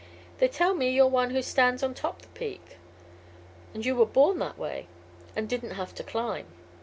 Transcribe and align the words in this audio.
They 0.39 0.47
tell 0.47 0.73
me 0.73 0.89
you're 0.89 1.05
one 1.05 1.29
who 1.29 1.43
stands 1.43 1.83
on 1.83 1.93
top 1.93 2.23
the 2.23 2.27
peak. 2.29 2.77
And 3.75 3.85
you 3.85 3.95
were 3.95 4.07
born 4.07 4.39
that 4.39 4.57
way, 4.57 4.87
and 5.35 5.47
didn't 5.47 5.75
have 5.77 5.93
to 5.93 6.01
climb. 6.03 6.47